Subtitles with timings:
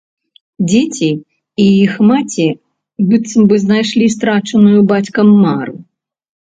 [0.69, 1.09] Дзеці
[1.65, 2.47] і іх маці
[3.13, 5.75] быццам бы знайшлі страчаную бацькам мару.